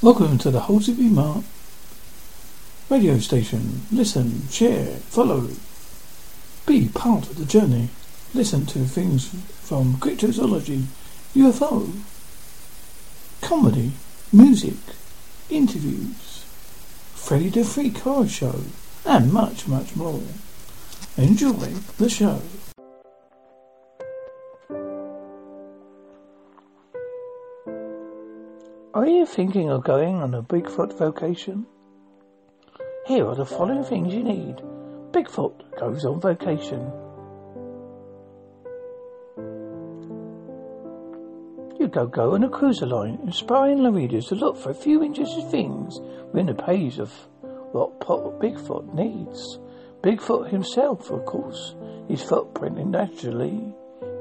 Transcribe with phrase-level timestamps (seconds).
[0.00, 1.42] Welcome to the Halsey Mark
[2.88, 3.82] radio station.
[3.90, 5.48] Listen, share, follow.
[6.66, 7.88] Be part of the journey.
[8.32, 9.26] Listen to things
[9.60, 10.84] from cryptozoology,
[11.34, 11.98] UFO,
[13.42, 13.90] comedy,
[14.32, 14.76] music,
[15.50, 16.44] interviews,
[17.16, 18.60] Freddy the Freak Horror Show,
[19.04, 20.22] and much, much more.
[21.16, 22.40] Enjoy the show.
[28.98, 31.66] Are you thinking of going on a Bigfoot vacation?
[33.06, 34.56] Here are the following things you need.
[35.12, 36.80] Bigfoot goes on vacation.
[41.78, 45.00] You go go on a cruiser line, inspiring the readers to look for a few
[45.04, 46.00] interesting things
[46.32, 47.12] within the page of
[47.70, 49.60] what Bigfoot needs.
[50.02, 51.76] Bigfoot himself, of course,
[52.08, 53.62] his footprint naturally,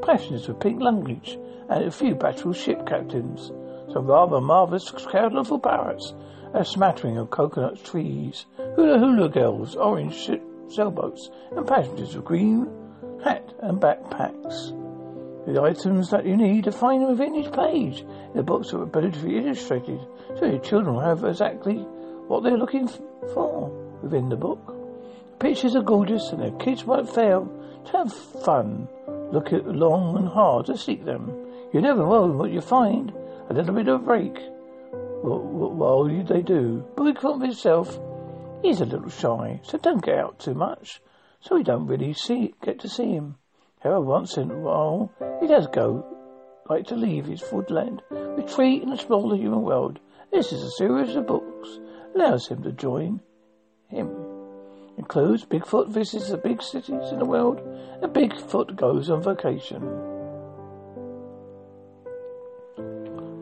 [0.03, 3.51] passengers with pink luggage, and a few battleship captains
[3.91, 6.13] some rather marvellous colourful parrots,
[6.53, 8.45] a smattering of coconut trees,
[8.75, 10.29] hula hula girls, orange
[10.69, 12.67] sailboats, and passengers with green
[13.23, 14.73] hat and backpacks.
[15.45, 18.05] The items that you need to find within each page.
[18.35, 19.99] The books are beautifully illustrated,
[20.37, 21.75] so your children will have exactly
[22.27, 22.89] what they're looking
[23.33, 23.69] for
[24.01, 24.75] within the book.
[25.39, 27.45] Pictures are gorgeous, and their kids won't fail
[27.85, 28.89] to have fun.
[29.31, 31.31] Look long and hard to seek them.
[31.73, 33.13] You never know what you find
[33.49, 34.37] a little bit of a break.
[35.23, 36.85] Well, they do.
[36.95, 37.99] Bigfoot himself,
[38.61, 41.01] he's a little shy, so don't get out too much.
[41.39, 43.35] So we don't really see get to see him.
[43.79, 46.05] However, once in a while, he does go,
[46.69, 49.99] like to leave his woodland, retreat and explore the human world.
[50.31, 51.79] This is a series of books
[52.15, 53.21] allows him to join
[53.87, 54.09] him.
[54.97, 57.59] Includes Bigfoot visits the big cities in the world,
[58.01, 59.83] and Bigfoot goes on vacation.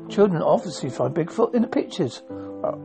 [0.09, 2.21] Children obviously find Bigfoot in the pictures,
[2.63, 2.75] uh,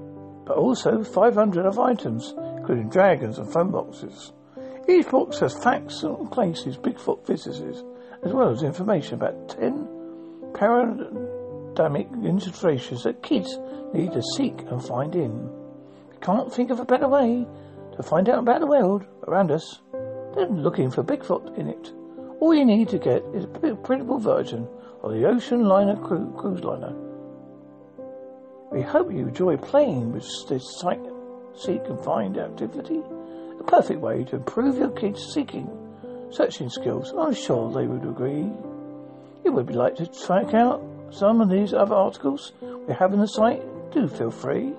[0.47, 4.33] but also 500 of items, including dragons and phone boxes.
[4.89, 7.61] Each box has facts and places Bigfoot visits,
[8.25, 9.87] as well as information about 10
[10.55, 13.59] paradigmic illustrations that kids
[13.93, 15.51] need to seek and find in.
[16.23, 17.47] Can't think of a better way
[17.97, 19.81] to find out about the world around us
[20.35, 21.93] than looking for Bigfoot in it.
[22.41, 24.67] All you need to get is a printable version
[25.03, 27.10] of the Ocean Liner cru- cruise liner
[28.81, 31.03] we hope you enjoy playing with this sight,
[31.55, 33.03] seek and find activity.
[33.59, 35.69] A perfect way to improve your kids' seeking,
[36.31, 37.13] searching skills.
[37.13, 38.51] I'm sure they would agree.
[39.45, 43.21] You would be like to check out some of these other articles we have in
[43.21, 43.63] the site?
[43.93, 44.73] Do feel free.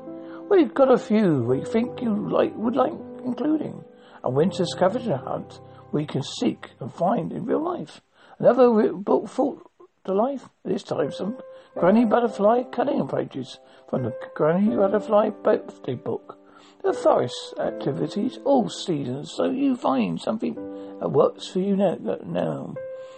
[0.49, 3.83] We've got a few we think you like would like including
[4.23, 5.59] a winter scavenger hunt
[5.91, 8.01] we can seek and find in real life.
[8.39, 9.61] Another book full
[10.05, 10.49] to life.
[10.65, 11.37] This time some
[11.75, 16.37] Granny Butterfly cutting pages from the Granny Butterfly birthday book.
[16.83, 20.55] The forest activities all seasons, so you find something
[20.99, 22.75] that works for you now.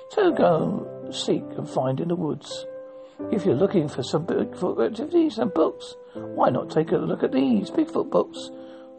[0.09, 2.66] So go seek and find in the woods.
[3.31, 7.31] If you're looking for some Bigfoot activities and books, why not take a look at
[7.31, 8.49] these Bigfoot books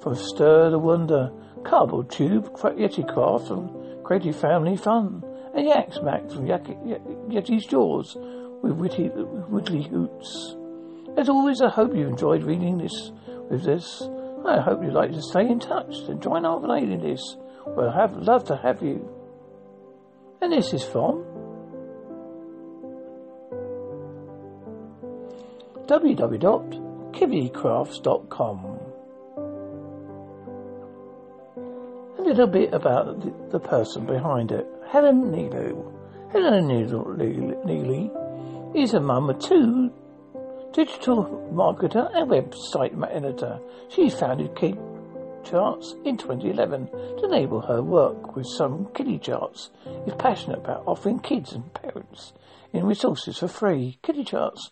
[0.00, 1.31] from Stir the Wonder,
[1.65, 5.23] Cardboard Tube, Yeti Craft, and Creative Family Fun,
[5.55, 8.17] and Yak Smack from Yeti's Jaws
[8.63, 9.11] with witty,
[9.49, 10.57] witty hoots.
[11.17, 13.13] As always, I hope you enjoyed reading this
[13.51, 14.03] with this.
[14.47, 17.39] I hope you'd like to stay in touch and join our mailing list.
[17.67, 19.09] We'll have love to have you.
[20.43, 21.25] And this is from
[25.87, 28.74] www.kibbycrafts.com.
[32.34, 35.72] little bit about the, the person behind it, Helen Neely.
[36.33, 38.11] Helen Neely
[38.75, 39.93] is a mum of two
[40.73, 43.61] digital marketer and website editor.
[43.89, 44.77] She founded Kid
[45.44, 49.69] Charts in 2011 to enable her work with some KiddyCharts.
[50.05, 52.33] Is passionate about offering kids and parents
[52.73, 54.00] in resources for free.
[54.03, 54.71] KiddyCharts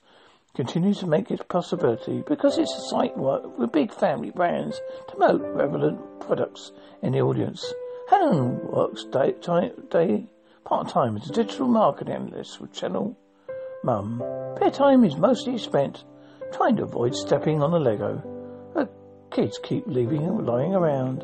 [0.54, 5.14] continues to make its possibility because it's a site work with big family brands to
[5.14, 6.72] promote relevant products
[7.02, 7.72] in the audience.
[8.10, 9.34] Helen works day,
[9.90, 10.26] day
[10.64, 13.16] part time as a digital marketing analyst with Channel
[13.82, 14.19] Mum.
[14.60, 16.04] Their time is mostly spent
[16.52, 18.22] trying to avoid stepping on the Lego.
[18.75, 18.88] The
[19.34, 21.20] kids keep leaving and lying around.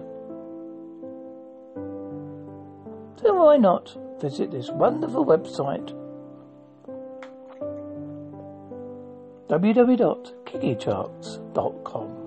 [3.20, 5.92] So why not visit this wonderful website
[9.48, 12.17] www.kiddycharts.com